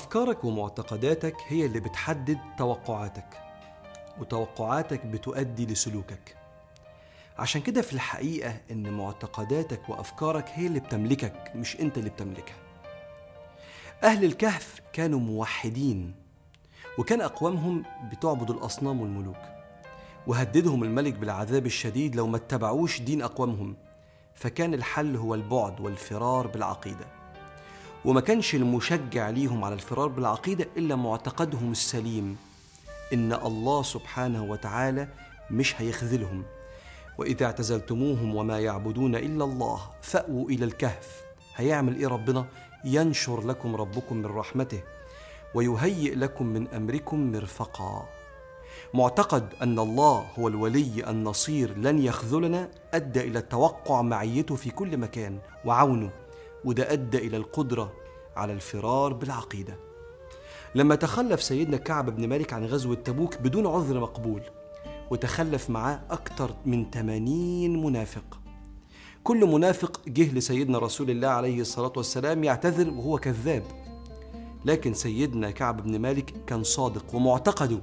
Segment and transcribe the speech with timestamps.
[0.00, 3.40] أفكارك ومعتقداتك هي اللي بتحدد توقعاتك
[4.20, 6.36] وتوقعاتك بتؤدي لسلوكك.
[7.38, 12.56] عشان كده في الحقيقة إن معتقداتك وأفكارك هي اللي بتملكك مش أنت اللي بتملكها.
[14.02, 16.14] أهل الكهف كانوا موحدين
[16.98, 19.42] وكان أقوامهم بتعبد الأصنام والملوك
[20.26, 23.76] وهددهم الملك بالعذاب الشديد لو ما اتبعوش دين أقوامهم
[24.34, 27.19] فكان الحل هو البعد والفرار بالعقيدة.
[28.04, 32.36] وما كانش المشجع ليهم على الفرار بالعقيدة إلا معتقدهم السليم.
[33.12, 35.08] إن الله سبحانه وتعالى
[35.50, 36.42] مش هيخذلهم.
[37.18, 41.22] وإذا اعتزلتموهم وما يعبدون إلا الله فأووا إلى الكهف.
[41.56, 42.46] هيعمل إيه ربنا؟
[42.84, 44.80] ينشر لكم ربكم من رحمته
[45.54, 48.08] ويهيئ لكم من أمركم مرفقا.
[48.94, 55.38] معتقد أن الله هو الولي النصير لن يخذلنا أدى إلى توقع معيته في كل مكان
[55.64, 56.10] وعونه.
[56.64, 57.92] وده أدى إلى القدرة
[58.36, 59.76] على الفرار بالعقيدة.
[60.74, 64.42] لما تخلف سيدنا كعب بن مالك عن غزوة تبوك بدون عذر مقبول
[65.10, 68.40] وتخلف معاه أكثر من 80 منافق.
[69.24, 73.62] كل منافق جه لسيدنا رسول الله عليه الصلاة والسلام يعتذر وهو كذاب.
[74.64, 77.80] لكن سيدنا كعب بن مالك كان صادق ومعتقده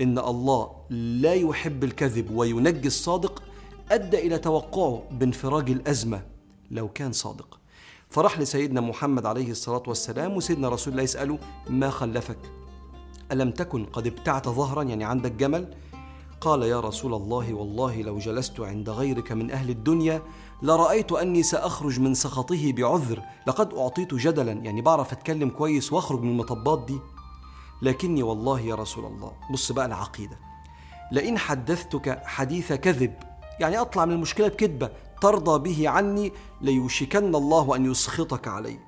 [0.00, 3.42] إن الله لا يحب الكذب وينجي الصادق
[3.90, 6.22] أدى إلى توقعه بانفراج الأزمة
[6.70, 7.57] لو كان صادق.
[8.10, 11.38] فراح لسيدنا محمد عليه الصلاة والسلام وسيدنا رسول الله يسأله
[11.70, 12.38] ما خلفك؟
[13.32, 15.74] ألم تكن قد ابتعت ظهرا يعني عندك جمل؟
[16.40, 20.22] قال يا رسول الله والله لو جلست عند غيرك من أهل الدنيا
[20.62, 24.52] لرأيت أني سأخرج من سخطه بعذر لقد أعطيت جدلا.
[24.52, 26.98] يعني بعرف أتكلم كويس وأخرج من المطبات دي.
[27.82, 30.38] لكني والله يا رسول الله بص بقى العقيدة.
[31.12, 33.14] لئن حدثتك حديث كذب.
[33.60, 34.90] يعني أطلع من المشكلة بكذبة.
[35.20, 38.78] ترضى به عني ليوشكن الله أن يسخطك علي.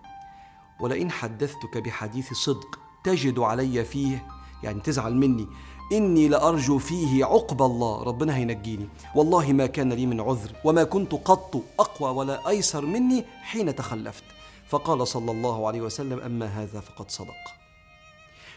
[0.81, 4.27] ولئن حدثتك بحديث صدق تجد علي فيه
[4.63, 5.47] يعني تزعل مني
[5.93, 8.03] إني لأرجو فيه عقب الله.
[8.03, 8.89] ربنا هينجيني.
[9.15, 14.25] والله ما كان لي من عذر وما كنت قط أقوى ولا أيسر مني حين تخلفت.
[14.69, 17.61] فقال صلى الله عليه وسلم أما هذا فقد صدق.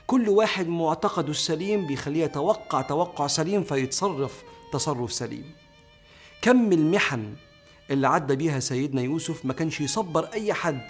[0.07, 5.51] كل واحد معتقده السليم بيخليه يتوقع توقع سليم فيتصرف تصرف سليم.
[6.41, 7.33] كم المحن
[7.91, 10.81] اللي عدى بيها سيدنا يوسف ما كانش يصبر أي حد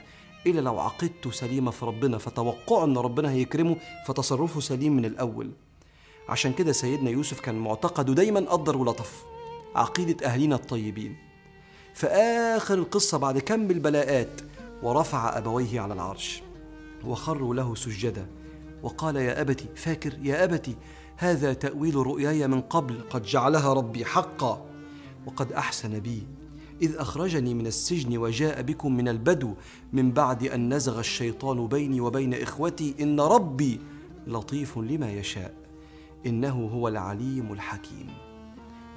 [0.48, 3.76] إلا لو عقيدته سليمة في ربنا فتوقعه أن ربنا هيكرمه
[4.08, 5.52] فتصرفه سليم من الأول.
[6.30, 9.24] عشان كده سيدنا يوسف كان معتقده دايما قدر ولطف
[9.76, 11.18] عقيدة أهلنا الطيبين.
[11.94, 14.42] في آخر القصة بعد كم البلاءات
[14.84, 16.42] ورفع أبويه على العرش
[17.06, 18.28] وخروا له سجدا
[18.84, 20.76] وقال يا أبتي فاكر يا أبتي
[21.18, 24.66] هذا تأويل رؤياي من قبل قد جعلها ربي حقا
[25.26, 26.24] وقد أحسن بي.
[26.82, 29.54] إذ أخرجني من السجن وجاء بكم من البدو
[29.94, 33.80] من بعد أن نزغ الشيطان بيني وبين إخوتي إن ربي
[34.28, 35.54] لطيف لما يشاء
[36.26, 38.08] إنه هو العليم الحكيم.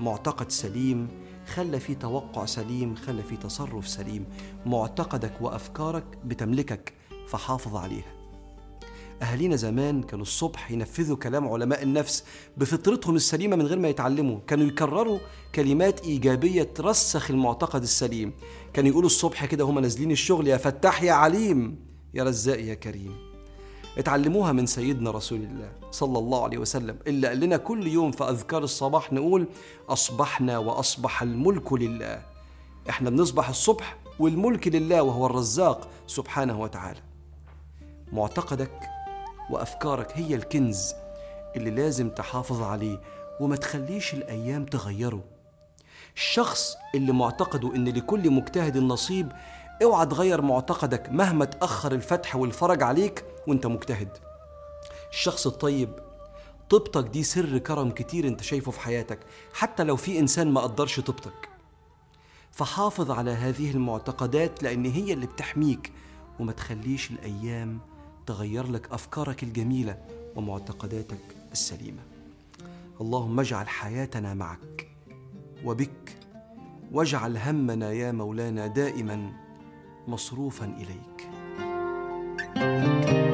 [0.01, 1.09] معتقد سليم
[1.47, 4.25] خلى في توقع سليم خلى في تصرف سليم.
[4.67, 6.93] معتقدك وأفكارك بتملكك
[7.29, 8.17] فحافظ عليها.
[9.22, 12.25] أهالينا زمان كانوا الصبح ينفذوا كلام علماء النفس
[12.56, 14.38] بفطرتهم السليمة من غير ما يتعلموا.
[14.47, 15.19] كانوا يكرروا
[15.54, 18.32] كلمات إيجابية ترسخ المعتقد السليم.
[18.72, 21.78] كانوا يقولوا الصبح كده هما نازلين الشغل يا فتاح يا عليم
[22.15, 23.16] يا رزاق يا كريم.
[23.99, 26.98] اتعلموها من سيدنا رسول الله صلى الله عليه وسلم.
[27.06, 29.47] اللي قال لنا كل يوم في أذكار الصباح نقول
[29.88, 32.22] أصبحنا وأصبح الملك لله.
[32.91, 37.00] إحنا بنصبح الصبح والملك لله وهو الرزاق سبحانه وتعالى.
[38.12, 38.96] معتقدك
[39.51, 40.95] وأفكارك هي الكنز
[41.57, 43.01] اللي لازم تحافظ عليه
[43.41, 45.25] وما تخليش الأيام تغيره.
[46.17, 49.33] الشخص اللي معتقده إن لكل مجتهد نصيب
[49.83, 54.09] أوعى تغير معتقدك مهما تأخر الفتح والفرج عليك وأنت مجتهد.
[55.10, 55.91] الشخص الطيب
[56.71, 59.19] طيبتك دي سر كرم كتير أنت شايفه في حياتك
[59.53, 61.48] حتى لو في إنسان ما قدرش طيبتك.
[62.53, 65.93] فحافظ على هذه المعتقدات لأن هي اللي بتحميك
[66.41, 67.81] وما تخليش الأيام
[68.27, 69.99] تغير لك أفكارك الجميلة
[70.37, 72.03] ومعتقداتك السليمة.
[73.01, 74.89] اللهم اجعل حياتنا معك
[75.65, 76.17] وبك
[76.93, 79.33] واجعل همنا يا مولانا دائما
[80.09, 81.28] مصروفا إليك.
[82.57, 83.26] thank you